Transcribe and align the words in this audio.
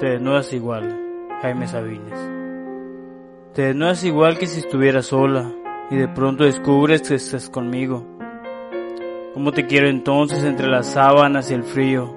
Te 0.00 0.08
desnudas 0.08 0.50
igual, 0.54 0.98
Jaime 1.42 1.66
Sabines. 1.66 2.18
Te 3.52 3.64
desnudas 3.64 4.02
igual 4.02 4.38
que 4.38 4.46
si 4.46 4.60
estuvieras 4.60 5.04
sola 5.04 5.52
y 5.90 5.96
de 5.96 6.08
pronto 6.08 6.44
descubres 6.44 7.02
que 7.02 7.16
estás 7.16 7.50
conmigo. 7.50 8.06
¿Cómo 9.34 9.52
te 9.52 9.66
quiero 9.66 9.90
entonces 9.90 10.42
entre 10.44 10.68
las 10.68 10.86
sábanas 10.86 11.50
y 11.50 11.54
el 11.54 11.64
frío? 11.64 12.16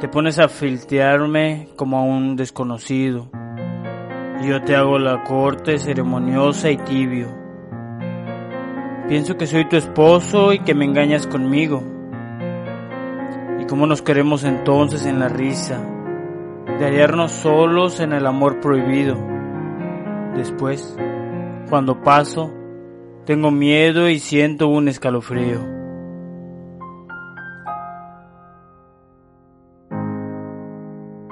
Te 0.00 0.08
pones 0.08 0.38
a 0.38 0.48
filtearme 0.48 1.68
como 1.76 1.98
a 1.98 2.04
un 2.04 2.36
desconocido. 2.36 3.28
Y 4.40 4.48
yo 4.48 4.62
te 4.62 4.74
hago 4.74 4.98
la 4.98 5.24
corte 5.24 5.76
ceremoniosa 5.76 6.70
y 6.70 6.78
tibio. 6.78 7.28
Pienso 9.08 9.36
que 9.36 9.46
soy 9.46 9.68
tu 9.68 9.76
esposo 9.76 10.54
y 10.54 10.60
que 10.60 10.74
me 10.74 10.86
engañas 10.86 11.26
conmigo. 11.26 11.82
¿Y 13.60 13.66
cómo 13.66 13.86
nos 13.86 14.00
queremos 14.00 14.42
entonces 14.44 15.04
en 15.04 15.20
la 15.20 15.28
risa? 15.28 15.86
De 16.66 16.84
hallarnos 16.84 17.32
solos 17.32 18.00
en 18.00 18.12
el 18.12 18.26
amor 18.26 18.60
prohibido. 18.60 19.16
Después, 20.34 20.96
cuando 21.68 22.02
paso, 22.02 22.52
tengo 23.24 23.50
miedo 23.50 24.08
y 24.08 24.18
siento 24.18 24.68
un 24.68 24.88
escalofrío. 24.88 25.83